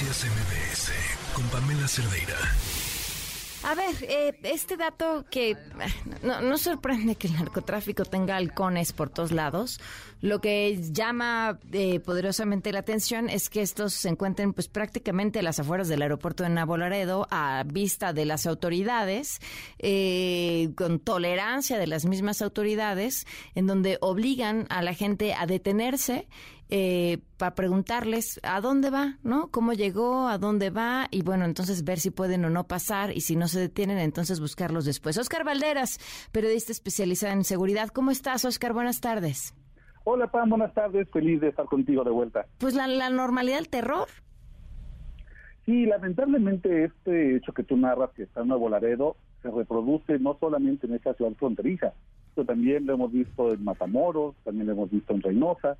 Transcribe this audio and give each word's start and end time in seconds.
Noticias 0.00 0.24
MBS 0.24 0.92
con 1.34 1.44
Pamela 1.50 1.86
Cerdeira. 1.86 2.34
A 3.64 3.74
ver, 3.74 3.94
eh, 4.08 4.34
este 4.44 4.78
dato 4.78 5.26
que 5.30 5.58
no, 6.22 6.56
sorprende 6.56 7.16
que 7.16 7.26
el 7.26 7.34
narcotráfico 7.34 8.06
tenga 8.06 8.36
halcones 8.36 8.94
por 8.94 9.10
todos 9.10 9.30
lados. 9.30 9.78
Lo 10.22 10.40
que 10.40 10.80
llama 10.90 11.58
eh, 11.72 12.00
poderosamente 12.00 12.72
la 12.72 12.78
atención 12.78 13.28
es 13.28 13.50
que 13.50 13.60
estos 13.60 13.92
se 13.92 14.08
encuentren 14.08 14.54
pues 14.54 14.68
prácticamente 14.68 15.40
a 15.40 15.42
las 15.42 15.60
afueras 15.60 15.88
del 15.88 16.00
aeropuerto 16.00 16.44
de 16.44 16.48
Navolaredo 16.48 17.26
a 17.30 17.62
vista 17.66 18.14
de 18.14 18.24
las 18.24 18.46
autoridades, 18.46 19.38
eh, 19.78 20.70
con 20.76 20.98
tolerancia 20.98 21.78
de 21.78 21.86
las 21.86 22.06
mismas 22.06 22.40
autoridades, 22.40 23.26
en 23.54 23.66
donde 23.66 23.98
obligan 24.00 24.66
a 24.70 24.80
la 24.80 24.94
gente 24.94 25.34
a 25.34 25.44
detenerse 25.44 26.26
eh, 26.70 27.18
para 27.36 27.54
preguntarles 27.54 28.38
a 28.44 28.60
dónde 28.60 28.90
va, 28.90 29.18
¿no? 29.24 29.48
¿Cómo 29.50 29.72
llegó? 29.72 30.28
¿A 30.28 30.38
dónde 30.38 30.70
va? 30.70 31.08
Y 31.10 31.22
bueno, 31.22 31.44
entonces 31.44 31.82
ver 31.84 31.98
si 31.98 32.10
pueden 32.10 32.44
o 32.44 32.50
no 32.50 32.68
pasar 32.68 33.10
y 33.10 33.22
si 33.22 33.34
no 33.34 33.48
se 33.48 33.58
detienen, 33.58 33.98
entonces 33.98 34.38
buscarlos 34.38 34.84
después. 34.84 35.18
Oscar 35.18 35.44
Valderas, 35.44 35.98
periodista 36.30 36.70
especializado 36.70 37.32
en 37.32 37.44
seguridad. 37.44 37.88
¿Cómo 37.88 38.12
estás, 38.12 38.44
Oscar? 38.44 38.72
Buenas 38.72 39.00
tardes. 39.00 39.54
Hola, 40.04 40.28
Pam, 40.28 40.48
buenas 40.48 40.72
tardes. 40.72 41.08
Feliz 41.10 41.40
de 41.40 41.48
estar 41.48 41.66
contigo 41.66 42.04
de 42.04 42.10
vuelta. 42.10 42.46
Pues 42.58 42.74
la, 42.74 43.10
normalidad 43.10 43.56
del 43.56 43.68
terror. 43.68 44.06
Sí, 45.66 45.86
lamentablemente 45.86 46.84
este 46.84 47.36
hecho 47.36 47.52
que 47.52 47.64
tú 47.64 47.76
narras, 47.76 48.10
que 48.10 48.22
está 48.22 48.42
en 48.42 48.48
Nuevo 48.48 48.68
Laredo, 48.68 49.16
se 49.42 49.50
reproduce 49.50 50.18
no 50.18 50.36
solamente 50.38 50.86
en 50.86 50.94
esa 50.94 51.14
ciudad 51.14 51.32
fronteriza, 51.32 51.92
pero 52.34 52.46
también 52.46 52.86
lo 52.86 52.94
hemos 52.94 53.12
visto 53.12 53.52
en 53.52 53.62
Matamoros, 53.64 54.36
también 54.44 54.66
lo 54.66 54.72
hemos 54.72 54.90
visto 54.90 55.12
en 55.12 55.22
Reynosa, 55.22 55.76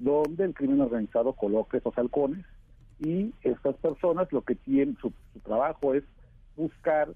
donde 0.00 0.44
el 0.44 0.54
crimen 0.54 0.80
organizado 0.80 1.34
coloca 1.34 1.76
esos 1.76 1.96
halcones 1.96 2.44
y 2.98 3.32
estas 3.42 3.76
personas 3.76 4.32
lo 4.32 4.42
que 4.42 4.54
tienen, 4.54 4.96
su, 5.00 5.12
trabajo 5.44 5.94
es 5.94 6.04
buscar 6.56 7.08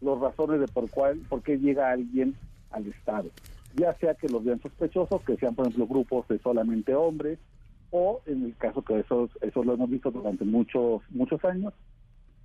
las 0.00 0.18
razones 0.18 0.60
de 0.60 0.68
por, 0.68 0.88
cuál, 0.88 1.18
por 1.28 1.42
qué 1.42 1.58
llega 1.58 1.90
alguien 1.90 2.34
al 2.70 2.86
Estado. 2.86 3.28
Ya 3.76 3.94
sea 3.94 4.14
que 4.14 4.28
los 4.28 4.44
vean 4.44 4.60
sospechosos, 4.62 5.22
que 5.22 5.36
sean, 5.36 5.54
por 5.54 5.66
ejemplo, 5.66 5.86
grupos 5.86 6.26
de 6.28 6.38
solamente 6.38 6.94
hombres, 6.94 7.38
o 7.90 8.20
en 8.26 8.44
el 8.44 8.56
caso 8.56 8.82
que 8.82 9.00
eso, 9.00 9.28
eso 9.40 9.64
lo 9.64 9.74
hemos 9.74 9.90
visto 9.90 10.10
durante 10.10 10.44
muchos, 10.44 11.02
muchos 11.10 11.44
años, 11.44 11.74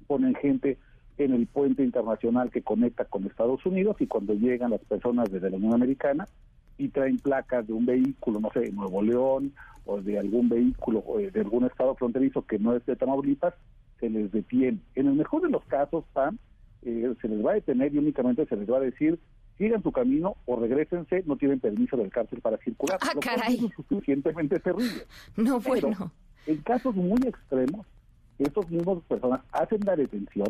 ponen 0.07 0.35
gente 0.35 0.77
en 1.17 1.33
el 1.33 1.45
puente 1.45 1.83
internacional 1.83 2.49
que 2.49 2.63
conecta 2.63 3.05
con 3.05 3.25
Estados 3.25 3.63
Unidos 3.65 3.97
y 3.99 4.07
cuando 4.07 4.33
llegan 4.33 4.71
las 4.71 4.81
personas 4.81 5.31
desde 5.31 5.51
la 5.51 5.57
Unión 5.57 5.73
Americana 5.73 6.27
y 6.77 6.89
traen 6.89 7.17
placas 7.17 7.67
de 7.67 7.73
un 7.73 7.85
vehículo, 7.85 8.39
no 8.39 8.49
sé, 8.51 8.61
de 8.61 8.71
Nuevo 8.71 9.01
León 9.01 9.53
o 9.85 10.01
de 10.01 10.17
algún 10.17 10.49
vehículo 10.49 11.03
o 11.05 11.17
de 11.17 11.39
algún 11.39 11.65
estado 11.65 11.95
fronterizo 11.95 12.45
que 12.45 12.57
no 12.59 12.75
es 12.75 12.85
de 12.85 12.95
Tamaulipas, 12.95 13.53
se 13.99 14.09
les 14.09 14.31
detiene. 14.31 14.79
En 14.95 15.07
el 15.07 15.13
mejor 15.13 15.41
de 15.41 15.49
los 15.49 15.63
casos, 15.65 16.05
PAN, 16.13 16.39
eh, 16.83 17.13
se 17.21 17.27
les 17.27 17.45
va 17.45 17.51
a 17.51 17.55
detener 17.55 17.93
y 17.93 17.97
únicamente 17.97 18.45
se 18.45 18.55
les 18.55 18.69
va 18.69 18.77
a 18.77 18.81
decir 18.81 19.19
sigan 19.57 19.83
su 19.83 19.91
camino 19.91 20.35
o 20.45 20.55
regresense, 20.55 21.23
no 21.25 21.35
tienen 21.37 21.59
permiso 21.59 21.95
del 21.95 22.09
cárcel 22.09 22.41
para 22.41 22.57
circular. 22.57 22.97
Ah, 23.01 23.13
caray. 23.19 23.65
es 23.65 23.75
suficientemente 23.75 24.59
terrible. 24.59 25.05
No, 25.37 25.59
bueno. 25.59 26.11
en 26.47 26.57
casos 26.57 26.95
muy 26.95 27.19
extremos, 27.25 27.85
estos 28.39 28.69
mismos 28.69 29.03
personas 29.03 29.41
hacen 29.51 29.81
la 29.85 29.95
detención 29.95 30.47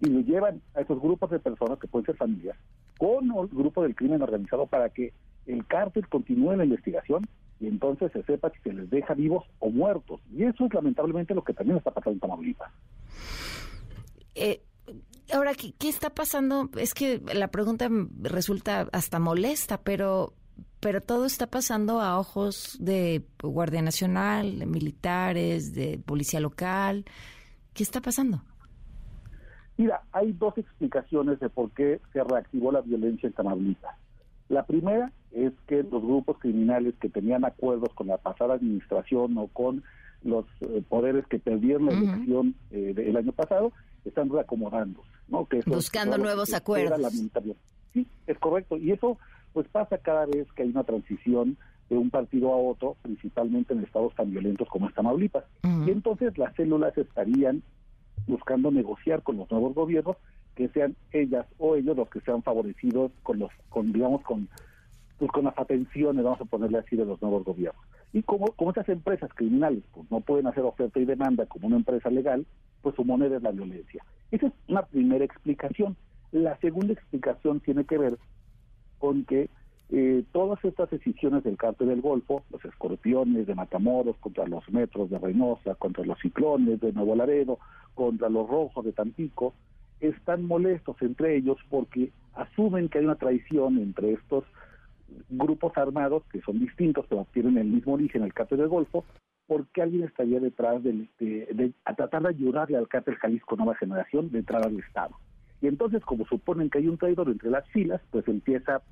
y 0.00 0.06
lo 0.10 0.20
llevan 0.20 0.60
a 0.74 0.82
esos 0.82 1.00
grupos 1.00 1.30
de 1.30 1.38
personas 1.38 1.78
que 1.78 1.88
pueden 1.88 2.06
ser 2.06 2.16
familias 2.16 2.56
con 2.98 3.24
el 3.24 3.48
grupo 3.48 3.82
del 3.82 3.94
crimen 3.94 4.22
organizado 4.22 4.66
para 4.66 4.90
que 4.90 5.12
el 5.48 5.66
cártel 5.66 6.06
continúe 6.08 6.54
la 6.56 6.64
investigación 6.64 7.26
y 7.58 7.66
entonces 7.66 8.12
se 8.12 8.22
sepa 8.22 8.50
si 8.50 8.60
se 8.60 8.72
les 8.72 8.88
deja 8.90 9.14
vivos 9.14 9.44
o 9.58 9.70
muertos. 9.70 10.20
Y 10.32 10.44
eso 10.44 10.66
es 10.66 10.74
lamentablemente 10.74 11.34
lo 11.34 11.42
que 11.42 11.54
también 11.54 11.78
está 11.78 11.90
pasando 11.90 12.14
en 12.14 12.20
Tamaulipas. 12.20 12.70
Eh, 14.34 14.62
ahora, 15.32 15.54
¿qué, 15.54 15.72
¿qué, 15.76 15.88
está 15.88 16.10
pasando? 16.10 16.68
Es 16.76 16.94
que 16.94 17.20
la 17.34 17.48
pregunta 17.48 17.88
resulta 18.20 18.88
hasta 18.92 19.18
molesta, 19.18 19.80
pero, 19.82 20.34
pero 20.80 21.00
todo 21.00 21.24
está 21.24 21.48
pasando 21.48 22.00
a 22.00 22.18
ojos 22.20 22.76
de 22.78 23.24
Guardia 23.42 23.82
Nacional, 23.82 24.60
de 24.60 24.66
militares, 24.66 25.74
de 25.74 25.98
policía 26.04 26.40
local. 26.40 27.04
¿Qué 27.72 27.82
está 27.82 28.00
pasando? 28.00 28.42
Mira, 29.76 30.02
hay 30.12 30.32
dos 30.32 30.58
explicaciones 30.58 31.40
de 31.40 31.48
por 31.48 31.70
qué 31.72 32.00
se 32.12 32.22
reactivó 32.22 32.70
la 32.70 32.82
violencia 32.82 33.26
en 33.26 33.32
Tamaulipas. 33.32 33.96
La 34.48 34.64
primera 34.64 35.12
es 35.32 35.52
que 35.66 35.82
los 35.82 36.02
grupos 36.02 36.38
criminales 36.38 36.94
que 37.00 37.08
tenían 37.08 37.44
acuerdos 37.44 37.92
con 37.94 38.06
la 38.06 38.18
pasada 38.18 38.54
administración 38.54 39.36
o 39.38 39.48
con 39.48 39.84
los 40.22 40.46
eh, 40.60 40.82
poderes 40.88 41.26
que 41.26 41.38
perdieron 41.38 41.86
la 41.86 41.92
elección 41.92 42.54
eh, 42.70 42.92
del 42.94 43.16
año 43.16 43.32
pasado 43.32 43.72
están 44.04 44.30
reacomodando, 44.30 45.02
¿no? 45.28 45.46
Que 45.46 45.60
Buscando 45.66 46.18
nuevos 46.18 46.54
acuerdos. 46.54 47.00
Sí, 47.92 48.06
es 48.26 48.38
correcto. 48.38 48.76
Y 48.76 48.92
eso 48.92 49.18
pues 49.52 49.66
pasa 49.68 49.98
cada 49.98 50.26
vez 50.26 50.46
que 50.52 50.62
hay 50.62 50.70
una 50.70 50.84
transición 50.84 51.56
de 51.88 51.96
un 51.96 52.10
partido 52.10 52.52
a 52.52 52.56
otro, 52.56 52.96
principalmente 53.02 53.72
en 53.72 53.82
estados 53.82 54.14
tan 54.14 54.30
violentos 54.30 54.68
como 54.68 54.90
Tamaulipas. 54.90 55.44
Y 55.86 55.90
entonces 55.90 56.36
las 56.36 56.54
células 56.54 56.96
estarían 56.98 57.62
buscando 58.26 58.70
negociar 58.70 59.22
con 59.22 59.38
los 59.38 59.50
nuevos 59.50 59.74
gobiernos 59.74 60.16
que 60.54 60.68
sean 60.68 60.96
ellas 61.12 61.46
o 61.58 61.76
ellos 61.76 61.96
los 61.96 62.08
que 62.10 62.20
sean 62.20 62.42
favorecidos 62.42 63.12
con 63.22 63.38
los, 63.38 63.50
con 63.68 63.92
digamos, 63.92 64.22
con 64.22 64.48
pues 65.18 65.30
con 65.32 65.44
las 65.44 65.58
atenciones, 65.58 66.24
vamos 66.24 66.40
a 66.40 66.44
ponerle 66.44 66.78
así, 66.78 66.96
de 66.96 67.04
los 67.04 67.20
nuevos 67.20 67.44
gobiernos. 67.44 67.84
Y 68.12 68.22
como, 68.22 68.52
como 68.52 68.70
esas 68.70 68.88
empresas 68.88 69.30
criminales 69.34 69.82
pues 69.92 70.10
no 70.10 70.20
pueden 70.20 70.46
hacer 70.46 70.64
oferta 70.64 70.98
y 71.00 71.04
demanda 71.04 71.46
como 71.46 71.66
una 71.66 71.76
empresa 71.76 72.08
legal, 72.10 72.46
pues 72.82 72.94
su 72.94 73.04
moneda 73.04 73.36
es 73.36 73.42
la 73.42 73.50
violencia. 73.50 74.04
Esa 74.30 74.46
es 74.46 74.52
una 74.68 74.82
primera 74.82 75.24
explicación. 75.24 75.96
La 76.30 76.56
segunda 76.58 76.92
explicación 76.92 77.60
tiene 77.60 77.84
que 77.84 77.98
ver 77.98 78.18
con 78.98 79.24
que 79.24 79.50
eh, 79.90 80.22
todas 80.32 80.62
estas 80.64 80.90
decisiones 80.90 81.44
del 81.44 81.56
cártel 81.56 81.88
del 81.88 82.02
Golfo, 82.02 82.44
los 82.50 82.62
escorpiones 82.64 83.46
de 83.46 83.54
Matamoros 83.54 84.16
contra 84.18 84.46
los 84.46 84.68
metros 84.70 85.08
de 85.08 85.18
Reynosa, 85.18 85.74
contra 85.76 86.04
los 86.04 86.18
ciclones 86.20 86.80
de 86.80 86.92
Nuevo 86.92 87.16
Laredo, 87.16 87.58
contra 87.94 88.28
los 88.28 88.48
rojos 88.48 88.84
de 88.84 88.92
Tampico, 88.92 89.54
están 90.00 90.44
molestos 90.44 90.96
entre 91.00 91.36
ellos 91.36 91.56
porque 91.70 92.12
asumen 92.34 92.88
que 92.88 92.98
hay 92.98 93.04
una 93.04 93.16
traición 93.16 93.78
entre 93.78 94.12
estos 94.12 94.44
grupos 95.28 95.76
armados 95.76 96.22
que 96.30 96.40
son 96.40 96.58
distintos, 96.58 97.06
pero 97.08 97.26
tienen 97.32 97.58
el 97.58 97.68
mismo 97.68 97.94
origen, 97.94 98.22
el 98.22 98.34
cártel 98.34 98.58
del 98.58 98.68
Golfo, 98.68 99.04
porque 99.46 99.82
alguien 99.82 100.04
estaría 100.04 100.40
detrás 100.40 100.82
de, 100.82 101.72
a 101.84 101.94
tratar 101.94 102.22
de 102.22 102.28
ayudarle 102.28 102.76
al 102.76 102.88
cártel 102.88 103.16
Jalisco 103.16 103.56
Nueva 103.56 103.74
Generación 103.76 104.30
de 104.30 104.40
entrar 104.40 104.64
al 104.64 104.78
Estado. 104.78 105.16
Y 105.60 105.66
entonces, 105.66 106.04
como 106.04 106.26
suponen 106.26 106.70
que 106.70 106.78
hay 106.78 106.88
un 106.88 106.98
traidor 106.98 107.28
entre 107.28 107.50
las 107.50 107.66
filas, 107.70 108.00
pues 108.10 108.28
empieza 108.28 108.82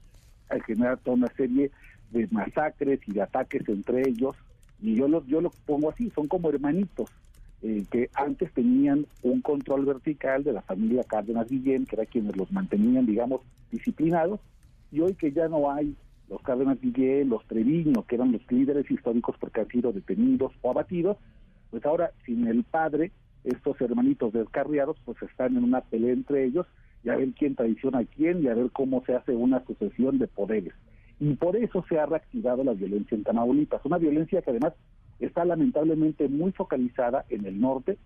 a 0.48 0.60
generar 0.64 0.98
toda 0.98 1.16
una 1.16 1.28
serie 1.28 1.70
de 2.10 2.26
masacres 2.30 3.00
y 3.06 3.12
de 3.12 3.22
ataques 3.22 3.68
entre 3.68 4.08
ellos. 4.08 4.34
Y 4.80 4.94
yo 4.94 5.08
lo, 5.08 5.24
yo 5.26 5.40
lo 5.40 5.50
pongo 5.66 5.90
así, 5.90 6.10
son 6.10 6.26
como 6.26 6.48
hermanitos, 6.48 7.10
eh, 7.62 7.84
que 7.90 8.10
antes 8.14 8.52
tenían 8.52 9.06
un 9.22 9.42
control 9.42 9.84
vertical 9.84 10.42
de 10.42 10.52
la 10.52 10.62
familia 10.62 11.04
Cárdenas 11.04 11.48
Guillén, 11.48 11.84
que 11.84 11.96
era 11.96 12.06
quienes 12.06 12.36
los 12.36 12.50
mantenían, 12.50 13.06
digamos, 13.06 13.42
disciplinados, 13.70 14.40
y 14.90 15.00
hoy 15.00 15.14
que 15.14 15.32
ya 15.32 15.48
no 15.48 15.70
hay 15.70 15.94
los 16.28 16.42
Cárdenas 16.42 16.80
Guillén, 16.80 17.28
los 17.28 17.44
Treviño, 17.46 18.04
que 18.06 18.16
eran 18.16 18.32
los 18.32 18.42
líderes 18.50 18.90
históricos 18.90 19.36
porque 19.38 19.60
han 19.60 19.68
sido 19.68 19.92
detenidos 19.92 20.52
o 20.62 20.70
abatidos, 20.70 21.16
pues 21.70 21.84
ahora 21.84 22.12
sin 22.24 22.46
el 22.46 22.64
padre, 22.64 23.12
estos 23.44 23.80
hermanitos 23.80 24.32
descarriados, 24.32 24.96
pues 25.04 25.20
están 25.22 25.56
en 25.56 25.64
una 25.64 25.80
pelea 25.82 26.12
entre 26.12 26.44
ellos, 26.44 26.66
y 27.04 27.10
a 27.10 27.16
ver 27.16 27.32
quién 27.32 27.54
traiciona 27.54 28.00
a 28.00 28.04
quién 28.04 28.42
y 28.42 28.48
a 28.48 28.54
ver 28.54 28.70
cómo 28.72 29.04
se 29.04 29.14
hace 29.14 29.32
una 29.32 29.64
sucesión 29.64 30.18
de 30.18 30.26
poderes. 30.26 30.74
Y 31.20 31.34
por 31.34 31.56
eso 31.56 31.84
se 31.88 31.98
ha 31.98 32.06
reactivado 32.06 32.64
la 32.64 32.72
violencia 32.72 33.14
en 33.16 33.22
Tamaulipas, 33.22 33.84
una 33.84 33.98
violencia 33.98 34.42
que 34.42 34.50
además 34.50 34.74
está 35.20 35.44
lamentablemente 35.44 36.28
muy 36.28 36.52
focalizada 36.52 37.24
en 37.28 37.46
el 37.46 37.60
norte, 37.60 37.98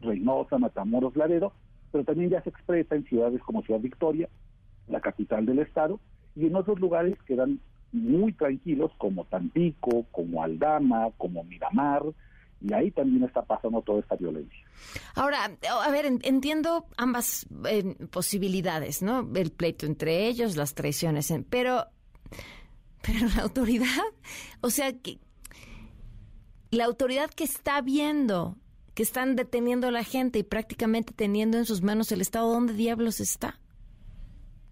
Reynosa, 0.00 0.58
Matamoros, 0.58 1.16
Laredo, 1.16 1.52
pero 1.90 2.04
también 2.04 2.30
ya 2.30 2.42
se 2.42 2.50
expresa 2.50 2.94
en 2.94 3.04
ciudades 3.04 3.42
como 3.42 3.62
Ciudad 3.62 3.80
Victoria, 3.80 4.28
la 4.88 5.00
capital 5.00 5.44
del 5.44 5.58
estado, 5.58 6.00
y 6.36 6.46
en 6.46 6.54
otros 6.54 6.78
lugares 6.78 7.16
que 7.26 7.34
eran 7.34 7.58
muy 7.92 8.32
tranquilos 8.34 8.92
como 8.98 9.24
Tampico, 9.24 10.04
como 10.12 10.42
Aldama, 10.42 11.08
como 11.16 11.42
Miramar, 11.44 12.02
y 12.60 12.72
ahí 12.72 12.90
también 12.90 13.24
está 13.24 13.42
pasando 13.42 13.82
toda 13.82 14.00
esta 14.00 14.16
violencia. 14.16 14.58
Ahora, 15.14 15.50
a 15.84 15.90
ver, 15.90 16.06
entiendo 16.06 16.86
ambas 16.96 17.46
eh, 17.68 17.96
posibilidades, 18.10 19.02
¿no? 19.02 19.28
El 19.34 19.50
pleito 19.50 19.86
entre 19.86 20.26
ellos, 20.26 20.56
las 20.56 20.74
traiciones, 20.74 21.32
pero, 21.48 21.86
pero 23.02 23.26
la 23.34 23.42
autoridad, 23.42 24.04
o 24.60 24.70
sea, 24.70 24.92
que 24.92 25.18
la 26.70 26.84
autoridad 26.84 27.30
que 27.30 27.44
está 27.44 27.80
viendo 27.80 28.56
que 28.94 29.02
están 29.02 29.36
deteniendo 29.36 29.88
a 29.88 29.90
la 29.90 30.04
gente 30.04 30.38
y 30.38 30.42
prácticamente 30.42 31.12
teniendo 31.12 31.58
en 31.58 31.66
sus 31.66 31.82
manos 31.82 32.10
el 32.12 32.22
Estado, 32.22 32.50
¿dónde 32.50 32.72
diablos 32.72 33.20
está? 33.20 33.60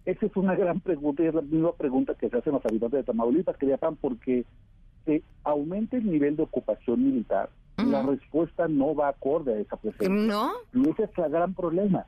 Esa 0.04 0.26
es 0.26 0.36
una 0.36 0.54
gran 0.54 0.80
pregunta 0.80 1.22
y 1.22 1.26
es 1.26 1.34
la 1.34 1.40
misma 1.40 1.72
pregunta 1.72 2.14
que 2.14 2.28
se 2.28 2.36
hacen 2.36 2.52
los 2.52 2.64
habitantes 2.66 2.98
de 2.98 3.04
Tamaulipas, 3.04 3.56
que 3.56 3.78
pan 3.78 3.96
porque 3.96 4.44
se 5.04 5.22
aumenta 5.44 5.96
el 5.96 6.10
nivel 6.10 6.36
de 6.36 6.42
ocupación 6.42 7.04
militar 7.04 7.50
La 7.76 8.02
respuesta 8.02 8.68
no 8.68 8.94
va 8.94 9.08
acorde 9.08 9.54
a 9.54 9.58
esa 9.58 9.76
presencia. 9.76 10.08
¿No? 10.08 10.52
Y 10.72 10.88
ese 10.90 11.04
es 11.04 11.10
el 11.18 11.30
gran 11.30 11.54
problema. 11.54 12.06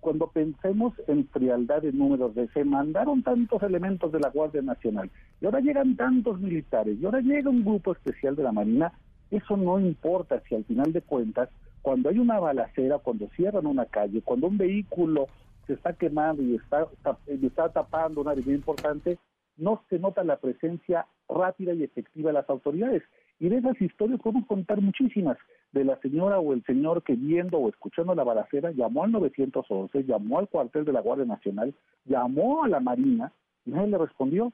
cuando 0.00 0.28
pensemos 0.28 0.94
en 1.06 1.26
frialdad 1.28 1.82
de 1.82 1.92
números, 1.92 2.34
de 2.34 2.48
se 2.48 2.64
mandaron 2.64 3.22
tantos 3.22 3.62
elementos 3.62 4.10
de 4.12 4.20
la 4.20 4.30
Guardia 4.30 4.62
Nacional, 4.62 5.10
y 5.40 5.46
ahora 5.46 5.60
llegan 5.60 5.96
tantos 5.96 6.40
militares, 6.40 6.96
y 7.00 7.04
ahora 7.04 7.20
llega 7.20 7.50
un 7.50 7.64
grupo 7.64 7.92
especial 7.92 8.36
de 8.36 8.42
la 8.42 8.52
Marina, 8.52 8.92
eso 9.30 9.56
no 9.56 9.78
importa 9.80 10.40
si 10.48 10.54
al 10.54 10.64
final 10.64 10.92
de 10.92 11.02
cuentas, 11.02 11.48
cuando 11.82 12.08
hay 12.08 12.18
una 12.18 12.38
balacera, 12.38 12.98
cuando 12.98 13.28
cierran 13.36 13.66
una 13.66 13.86
calle, 13.86 14.22
cuando 14.22 14.48
un 14.48 14.58
vehículo 14.58 15.26
se 15.66 15.74
está 15.74 15.92
quemando 15.94 16.42
y 16.42 16.56
está, 16.56 16.86
está 17.28 17.68
tapando 17.70 18.20
una 18.20 18.32
avenida 18.32 18.54
importante, 18.54 19.18
no 19.56 19.82
se 19.88 19.98
nota 19.98 20.22
la 20.24 20.36
presencia 20.36 21.06
rápida 21.28 21.72
y 21.74 21.82
efectiva 21.82 22.30
de 22.30 22.34
las 22.34 22.48
autoridades. 22.48 23.02
Y 23.38 23.48
de 23.48 23.58
esas 23.58 23.80
historias 23.80 24.20
podemos 24.20 24.46
contar 24.46 24.80
muchísimas, 24.80 25.36
de 25.72 25.84
la 25.84 25.98
señora 26.00 26.38
o 26.38 26.52
el 26.54 26.64
señor 26.64 27.02
que 27.02 27.14
viendo 27.14 27.58
o 27.58 27.68
escuchando 27.68 28.14
la 28.14 28.24
balacera 28.24 28.70
llamó 28.70 29.04
al 29.04 29.12
911, 29.12 30.04
llamó 30.04 30.38
al 30.38 30.48
cuartel 30.48 30.84
de 30.84 30.92
la 30.92 31.00
Guardia 31.00 31.26
Nacional, 31.26 31.74
llamó 32.04 32.64
a 32.64 32.68
la 32.68 32.80
Marina 32.80 33.32
y 33.66 33.70
nadie 33.70 33.88
le 33.88 33.98
respondió. 33.98 34.52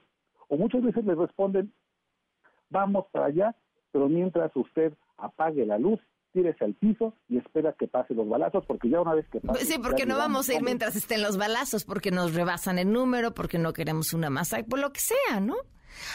O 0.49 0.57
muchas 0.57 0.83
veces 0.83 1.05
le 1.05 1.15
responden, 1.15 1.73
vamos 2.71 3.07
para 3.13 3.27
allá, 3.27 3.55
pero 3.93 4.09
mientras 4.09 4.51
usted 4.57 4.93
apague 5.17 5.65
la 5.65 5.79
luz, 5.79 6.01
tírese 6.33 6.65
al 6.65 6.75
piso 6.75 7.15
y 7.29 7.39
espera 7.39 7.75
que 7.79 7.89
pasen 7.89 8.17
los 8.17 8.29
balazos, 8.29 8.65
porque 8.67 8.89
ya 8.89 9.01
una 9.01 9.15
vez 9.15 9.27
que 9.29 9.41
pasen... 9.41 9.67
Sí, 9.67 9.79
porque 9.83 10.07
no 10.07 10.17
vamos 10.17 10.49
a 10.49 10.55
ir 10.55 10.63
mientras 10.63 10.97
estén 10.97 11.23
los 11.23 11.37
balazos, 11.37 11.85
porque 11.85 12.11
nos 12.11 12.35
rebasan 12.35 12.79
el 12.79 12.93
número, 12.93 13.35
porque 13.35 13.59
no 13.59 13.73
queremos 13.73 14.13
una 14.13 14.31
masa, 14.31 14.63
por 14.65 14.79
lo 14.79 14.93
que 14.93 15.01
sea, 15.01 15.41
¿no? 15.41 15.57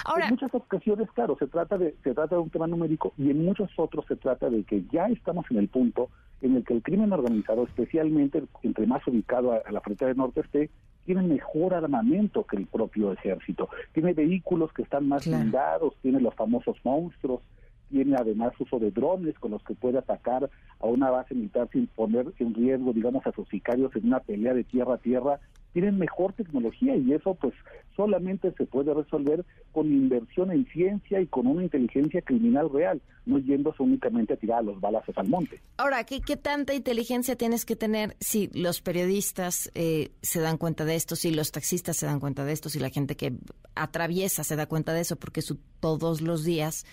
Ahora, 0.06 0.26
en 0.26 0.32
muchas 0.32 0.54
ocasiones, 0.54 1.10
claro, 1.12 1.36
se 1.38 1.48
trata 1.48 1.78
de 1.78 1.96
se 2.04 2.14
trata 2.14 2.36
de 2.36 2.42
un 2.42 2.50
tema 2.50 2.66
numérico 2.66 3.14
y 3.16 3.30
en 3.30 3.46
muchos 3.46 3.70
otros 3.78 4.06
se 4.08 4.16
trata 4.16 4.50
de 4.50 4.64
que 4.64 4.84
ya 4.92 5.06
estamos 5.06 5.46
en 5.52 5.58
el 5.58 5.68
punto 5.68 6.10
en 6.42 6.56
el 6.56 6.64
que 6.64 6.74
el 6.74 6.84
crimen 6.84 7.14
organizado, 7.14 7.64
especialmente 7.64 8.44
entre 8.64 8.86
más 8.86 9.06
ubicado 9.08 9.54
a, 9.54 9.72
la 9.72 9.82
frontera 9.82 10.10
del 10.10 10.18
norte 10.18 10.42
esté, 10.42 10.70
tiene 11.06 11.24
mejor 11.24 11.74
armamento 11.74 12.44
que 12.44 12.58
el 12.58 12.68
propio 12.68 13.14
ejército, 13.14 13.70
tiene 13.94 14.14
vehículos 14.14 14.72
que 14.74 14.84
están 14.84 15.08
más 15.08 15.26
blindados, 15.26 15.96
tiene 16.02 16.20
los 16.20 16.36
famosos 16.36 16.78
monstruos, 16.84 17.42
tiene 17.90 18.16
además 18.18 18.54
uso 18.60 18.80
de 18.80 18.92
drones 18.92 19.38
con 19.40 19.52
los 19.52 19.64
que 19.64 19.76
puede 19.76 19.98
atacar 19.98 20.50
a 20.80 20.86
una 20.86 21.10
base 21.10 21.36
militar 21.36 21.70
sin 21.72 21.88
poner 21.88 22.28
en 22.40 22.54
riesgo, 22.54 22.94
digamos, 22.94 23.26
a 23.26 23.32
sus 23.32 23.48
sicarios 23.50 23.96
en 23.96 24.08
una 24.08 24.20
pelea 24.20 24.54
de 24.54 24.64
tierra 24.64 24.96
a 24.96 25.00
tierra. 25.00 25.40
Tienen 25.74 25.98
mejor 25.98 26.34
tecnología 26.34 26.96
y 26.96 27.14
eso 27.14 27.36
pues 27.36 27.54
solamente 27.96 28.52
se 28.58 28.66
puede 28.66 28.94
resolver 28.94 29.46
con 29.72 29.88
inversión 29.88 30.52
en 30.52 30.66
ciencia 30.68 31.20
y 31.20 31.28
con 31.28 31.46
una 31.48 31.64
inteligencia 31.64 32.22
criminal 32.22 32.70
real, 32.72 33.02
no 33.26 33.38
yéndose 33.40 33.84
únicamente 33.84 34.34
a 34.34 34.38
tirar 34.38 34.64
los 34.64 34.80
balazos 34.80 35.16
al 35.18 35.28
monte. 35.28 35.60
Ahora, 35.78 36.04
¿qué, 36.04 36.22
qué 36.22 36.38
tanta 36.38 36.74
inteligencia 36.74 37.36
tienes 37.36 37.66
que 37.66 37.76
tener 37.76 38.16
si 38.20 38.50
los 38.54 38.82
periodistas 38.82 39.72
eh, 39.76 40.12
se 40.22 40.40
dan 40.40 40.58
cuenta 40.58 40.86
de 40.86 40.96
esto, 40.96 41.16
si 41.16 41.32
los 41.32 41.52
taxistas 41.52 41.98
se 41.98 42.06
dan 42.06 42.20
cuenta 42.20 42.46
de 42.46 42.54
esto, 42.54 42.70
si 42.70 42.80
la 42.80 42.90
gente 42.90 43.16
que 43.16 43.34
atraviesa 43.76 44.44
se 44.44 44.56
da 44.56 44.68
cuenta 44.68 44.94
de 44.94 45.02
eso, 45.02 45.16
porque 45.18 45.42
su, 45.42 45.60
todos 45.80 46.22
los 46.22 46.44
días 46.44 46.86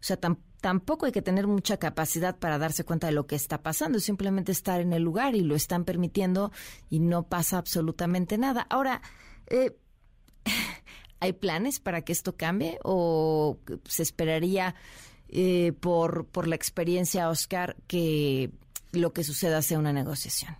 o 0.00 0.02
sea, 0.02 0.16
tampoco 0.16 1.04
hay 1.04 1.12
que 1.12 1.20
tener 1.20 1.46
mucha 1.46 1.76
capacidad 1.76 2.38
para 2.38 2.58
darse 2.58 2.84
cuenta 2.84 3.06
de 3.06 3.12
lo 3.12 3.26
que 3.26 3.36
está 3.36 3.62
pasando, 3.62 3.98
simplemente 3.98 4.50
estar 4.50 4.80
en 4.80 4.94
el 4.94 5.02
lugar 5.02 5.34
y 5.34 5.42
lo 5.42 5.54
están 5.54 5.84
permitiendo 5.84 6.52
y 6.88 7.00
no 7.00 7.24
pasa 7.24 7.58
absolutamente 7.58 8.38
nada. 8.38 8.66
Ahora, 8.70 9.02
eh, 9.48 9.76
¿hay 11.20 11.34
planes 11.34 11.80
para 11.80 12.00
que 12.00 12.12
esto 12.12 12.34
cambie 12.34 12.78
o 12.82 13.58
se 13.84 14.02
esperaría 14.02 14.74
eh, 15.28 15.72
por, 15.78 16.26
por 16.26 16.48
la 16.48 16.56
experiencia, 16.56 17.28
Oscar, 17.28 17.76
que 17.86 18.50
lo 18.92 19.12
que 19.12 19.22
suceda 19.22 19.60
sea 19.60 19.78
una 19.78 19.92
negociación? 19.92 20.54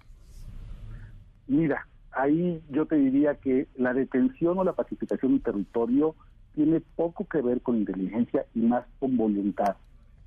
Mira, 1.47 1.89
ahí 2.13 2.63
yo 2.69 2.85
te 2.85 2.97
diría 2.97 3.37
que 3.37 3.69
la 3.75 3.95
detención 3.95 4.59
o 4.59 4.65
la 4.65 4.75
pacificación 4.75 5.33
del 5.33 5.43
territorio 5.43 6.15
tiene 6.61 6.83
poco 6.95 7.25
que 7.25 7.41
ver 7.41 7.63
con 7.63 7.79
inteligencia 7.79 8.45
y 8.55 8.59
más 8.61 8.85
con 8.99 9.17
voluntad, 9.17 9.77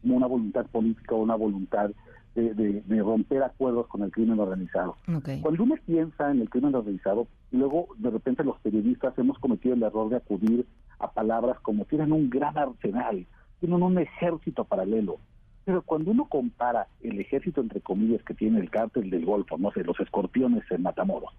no 0.01 0.15
una 0.15 0.25
voluntad 0.25 0.65
política 0.65 1.13
o 1.13 1.21
una 1.21 1.35
voluntad 1.35 1.91
de, 2.33 2.81
romper 3.03 3.43
acuerdos 3.43 3.85
con 3.85 4.01
el 4.01 4.11
crimen 4.11 4.39
organizado. 4.39 4.97
Cuando 5.43 5.61
uno 5.61 5.75
piensa 5.85 6.31
en 6.31 6.41
el 6.41 6.49
crimen 6.49 6.73
organizado, 6.73 7.27
luego 7.51 7.89
de 7.99 8.09
repente 8.09 8.43
los 8.43 8.59
periodistas 8.61 9.15
hemos 9.19 9.37
cometido 9.37 9.75
el 9.75 9.83
error 9.83 10.09
de 10.09 10.15
acudir 10.15 10.65
a 10.97 11.11
palabras 11.11 11.59
como 11.59 11.85
tienen 11.85 12.11
un 12.11 12.31
gran 12.31 12.57
arsenal, 12.57 13.27
tienen 13.59 13.83
un 13.83 13.99
ejército 13.99 14.63
paralelo. 14.63 15.17
Pero 15.65 15.83
cuando 15.83 16.09
uno 16.09 16.25
compara 16.25 16.87
el 17.01 17.19
ejército, 17.19 17.61
entre 17.61 17.81
comillas, 17.81 18.23
que 18.23 18.33
tiene 18.33 18.59
el 18.59 18.71
cártel 18.71 19.11
del 19.11 19.23
Golfo, 19.23 19.59
no 19.59 19.71
sé, 19.71 19.83
los 19.83 19.99
escorpiones 19.99 20.63
en 20.71 20.81
Matamoros, 20.81 21.31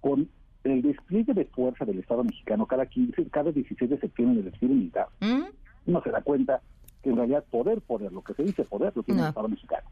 con 0.00 0.28
el 0.64 0.82
despliegue 0.82 1.34
de 1.34 1.44
fuerza 1.46 1.84
del 1.84 1.98
Estado 1.98 2.24
mexicano 2.24 2.66
cada 2.66 2.86
15, 2.86 3.26
cada 3.26 3.50
16 3.50 3.90
de 3.90 3.98
septiembre 3.98 4.40
en 4.40 4.46
el 4.46 4.50
desfile 4.50 4.74
militar, 4.74 5.06
¿Mm? 5.20 5.44
uno 5.86 6.02
se 6.02 6.10
da 6.10 6.20
cuenta 6.20 6.60
que 7.02 7.10
en 7.10 7.16
realidad 7.16 7.44
poder, 7.50 7.80
poder, 7.80 8.12
lo 8.12 8.22
que 8.22 8.34
se 8.34 8.42
dice 8.42 8.64
poder, 8.64 8.92
lo 8.94 9.02
tiene 9.02 9.22
el 9.22 9.28
Estado 9.28 9.48
mexicano. 9.48 9.88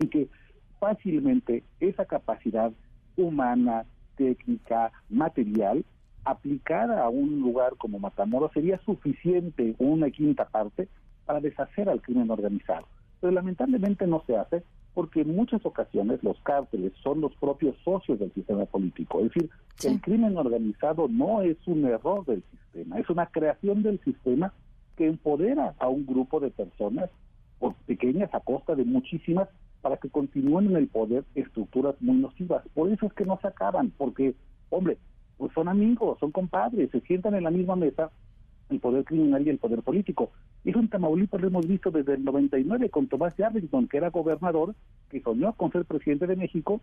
Y 0.00 0.06
que 0.08 0.28
fácilmente 0.80 1.62
esa 1.78 2.04
capacidad 2.04 2.72
humana, 3.16 3.84
técnica, 4.16 4.90
material, 5.08 5.84
aplicada 6.24 7.04
a 7.04 7.08
un 7.08 7.40
lugar 7.40 7.74
como 7.76 7.98
Matamoros 7.98 8.52
sería 8.52 8.78
suficiente 8.84 9.74
una 9.78 10.10
quinta 10.10 10.46
parte 10.46 10.88
para 11.26 11.40
deshacer 11.40 11.88
al 11.88 12.00
crimen 12.00 12.30
organizado. 12.30 12.86
Pero 13.20 13.32
lamentablemente 13.32 14.06
no 14.06 14.22
se 14.26 14.36
hace 14.36 14.64
porque 14.94 15.22
en 15.22 15.34
muchas 15.34 15.64
ocasiones 15.64 16.22
los 16.22 16.38
cárteles 16.40 16.92
son 17.02 17.20
los 17.20 17.34
propios 17.36 17.76
socios 17.84 18.18
del 18.18 18.32
sistema 18.32 18.66
político. 18.66 19.20
Es 19.20 19.32
decir, 19.32 19.50
el 19.84 20.00
crimen 20.00 20.36
organizado 20.36 21.08
no 21.08 21.42
es 21.42 21.56
un 21.66 21.84
error 21.86 22.24
del 22.26 22.42
sistema, 22.50 22.98
es 22.98 23.08
una 23.08 23.26
creación 23.26 23.82
del 23.82 24.00
sistema 24.00 24.52
que 24.96 25.06
empodera 25.06 25.74
a 25.78 25.88
un 25.88 26.04
grupo 26.04 26.40
de 26.40 26.50
personas, 26.50 27.10
por 27.58 27.74
pequeñas 27.86 28.34
a 28.34 28.40
costa 28.40 28.74
de 28.74 28.84
muchísimas, 28.84 29.48
para 29.80 29.96
que 29.96 30.10
continúen 30.10 30.66
en 30.66 30.76
el 30.76 30.88
poder 30.88 31.24
estructuras 31.34 31.94
muy 32.00 32.16
nocivas. 32.16 32.62
Por 32.74 32.90
eso 32.90 33.06
es 33.06 33.12
que 33.14 33.24
no 33.24 33.38
se 33.40 33.48
acaban, 33.48 33.92
porque, 33.96 34.34
hombre, 34.70 34.98
pues 35.38 35.52
son 35.54 35.68
amigos, 35.68 36.18
son 36.20 36.30
compadres, 36.30 36.90
se 36.90 37.00
sientan 37.00 37.34
en 37.34 37.44
la 37.44 37.50
misma 37.50 37.76
mesa 37.76 38.10
el 38.68 38.80
poder 38.80 39.04
criminal 39.04 39.46
y 39.46 39.50
el 39.50 39.58
poder 39.58 39.82
político. 39.82 40.30
Eso 40.64 40.78
en 40.78 40.88
Tamaulipas 40.88 41.40
lo 41.40 41.48
hemos 41.48 41.66
visto 41.66 41.90
desde 41.90 42.14
el 42.14 42.24
99 42.24 42.88
con 42.90 43.08
Tomás 43.08 43.36
Yarrington, 43.36 43.88
que 43.88 43.96
era 43.96 44.10
gobernador, 44.10 44.74
que 45.10 45.20
soñó 45.20 45.52
con 45.54 45.72
ser 45.72 45.84
presidente 45.84 46.26
de 46.26 46.36
México 46.36 46.80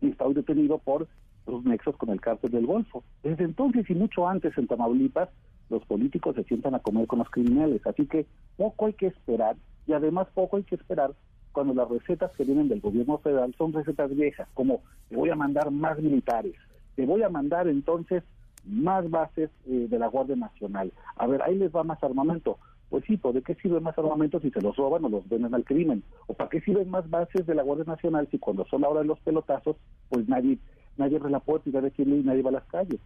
y 0.00 0.08
está 0.08 0.26
hoy 0.26 0.34
detenido 0.34 0.78
por 0.78 1.08
los 1.46 1.64
nexos 1.64 1.96
con 1.96 2.10
el 2.10 2.20
cártel 2.20 2.50
del 2.50 2.66
Golfo. 2.66 3.02
Desde 3.22 3.44
entonces 3.44 3.88
y 3.88 3.94
mucho 3.94 4.28
antes 4.28 4.56
en 4.58 4.66
Tamaulipas, 4.66 5.30
los 5.70 5.84
políticos 5.86 6.36
se 6.36 6.44
sientan 6.44 6.74
a 6.74 6.80
comer 6.80 7.06
con 7.06 7.20
los 7.20 7.30
criminales. 7.30 7.86
Así 7.86 8.06
que 8.06 8.26
poco 8.56 8.86
hay 8.86 8.92
que 8.92 9.06
esperar 9.06 9.56
y 9.86 9.92
además 9.92 10.28
poco 10.34 10.58
hay 10.58 10.64
que 10.64 10.74
esperar 10.74 11.12
cuando 11.52 11.72
las 11.72 11.88
recetas 11.88 12.32
que 12.36 12.44
vienen 12.44 12.68
del 12.68 12.80
gobierno 12.80 13.18
federal 13.18 13.54
son 13.56 13.72
recetas 13.72 14.14
viejas, 14.14 14.48
como 14.54 14.82
te 15.08 15.16
voy 15.16 15.30
a 15.30 15.36
mandar 15.36 15.70
más 15.70 15.98
militares, 16.00 16.56
te 16.96 17.06
voy 17.06 17.22
a 17.22 17.28
mandar 17.28 17.68
entonces 17.68 18.24
más 18.64 19.08
bases 19.08 19.50
eh, 19.66 19.86
de 19.88 19.98
la 19.98 20.08
Guardia 20.08 20.36
Nacional. 20.36 20.92
A 21.16 21.26
ver, 21.26 21.42
ahí 21.42 21.56
les 21.56 21.74
va 21.74 21.84
más 21.84 22.02
armamento. 22.02 22.58
Pues 22.88 23.04
sí, 23.06 23.18
¿de 23.22 23.42
qué 23.42 23.54
sirve 23.56 23.80
más 23.80 23.98
armamento 23.98 24.40
si 24.40 24.50
se 24.50 24.60
los 24.60 24.76
roban 24.76 25.04
o 25.04 25.08
los 25.08 25.28
venden 25.28 25.54
al 25.54 25.64
crimen? 25.64 26.02
¿O 26.26 26.34
para 26.34 26.50
qué 26.50 26.60
sirven 26.60 26.90
más 26.90 27.08
bases 27.10 27.46
de 27.46 27.54
la 27.54 27.62
Guardia 27.62 27.86
Nacional 27.86 28.28
si 28.30 28.38
cuando 28.38 28.64
son 28.66 28.82
la 28.82 28.88
hora 28.88 29.00
de 29.00 29.06
los 29.06 29.18
pelotazos, 29.20 29.76
pues 30.08 30.28
nadie 30.28 30.58
nadie 30.96 31.16
abre 31.16 31.30
la 31.30 31.40
puerta 31.40 31.68
y 31.68 31.72
nadie 31.72 31.92
y 31.96 32.04
nadie 32.04 32.42
va 32.42 32.50
a 32.50 32.54
las 32.54 32.64
calles? 32.64 33.00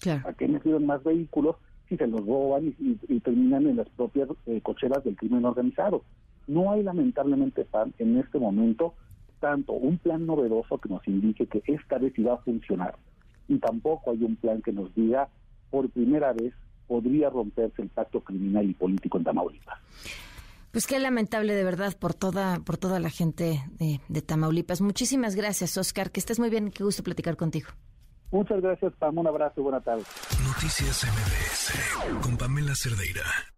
Claro. 0.00 0.22
¿Para 0.22 0.34
qué 0.34 0.46
sirven 0.46 0.86
más 0.86 1.02
vehículos 1.04 1.56
si 1.88 1.96
se 1.96 2.06
los 2.06 2.26
roban 2.26 2.74
y, 2.78 3.20
terminan 3.20 3.66
en 3.66 3.76
las 3.76 3.88
propias 3.90 4.28
eh, 4.46 4.60
cocheras 4.62 5.04
del 5.04 5.16
crimen 5.16 5.44
organizado? 5.44 6.04
No 6.46 6.72
hay 6.72 6.82
lamentablemente, 6.82 7.64
pan, 7.64 7.94
en 7.98 8.18
este 8.18 8.38
momento, 8.38 8.94
tanto 9.40 9.72
un 9.72 9.98
plan 9.98 10.26
novedoso 10.26 10.78
que 10.78 10.88
nos 10.88 11.06
indique 11.08 11.46
que 11.46 11.62
esta 11.66 11.98
vez 11.98 12.18
iba 12.18 12.34
a 12.34 12.38
funcionar, 12.38 12.96
y 13.48 13.58
tampoco 13.58 14.10
hay 14.10 14.22
un 14.24 14.36
plan 14.36 14.62
que 14.62 14.72
nos 14.72 14.94
diga 14.94 15.28
por 15.70 15.90
primera 15.90 16.32
vez 16.32 16.54
podría 16.86 17.30
romperse 17.30 17.82
el 17.82 17.88
pacto 17.88 18.20
criminal 18.20 18.68
y 18.68 18.74
político 18.74 19.18
en 19.18 19.24
Tamaulipas. 19.24 19.78
Pues 20.74 20.88
qué 20.88 20.98
lamentable 20.98 21.54
de 21.54 21.62
verdad 21.62 21.96
por 21.96 22.14
toda 22.14 22.58
por 22.58 22.78
toda 22.78 22.98
la 22.98 23.08
gente 23.08 23.62
de, 23.78 24.22
Tamaulipas. 24.22 24.80
Muchísimas 24.80 25.36
gracias, 25.36 25.76
Oscar. 25.78 26.10
Que 26.10 26.18
estés 26.18 26.40
muy 26.40 26.50
bien. 26.50 26.70
Qué 26.70 26.82
gusto 26.82 27.04
platicar 27.04 27.36
contigo. 27.36 27.68
Muchas 28.32 28.60
gracias, 28.60 28.92
Pam. 28.96 29.16
Un 29.18 29.28
abrazo 29.28 29.60
y 29.60 29.62
buena 29.62 29.80
tarde. 29.80 30.02
Noticias 30.44 31.04
MBS 31.04 32.20
con 32.20 32.36
Pamela 32.36 32.74
Cerdeira. 32.74 33.53